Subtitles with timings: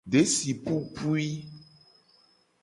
[0.11, 1.27] Desi pupui.